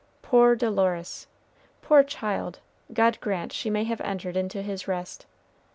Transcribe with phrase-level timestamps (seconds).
[0.23, 1.27] Poor Dolores!
[1.83, 2.57] poor child!
[2.91, 5.27] God grant she may have entered into his rest!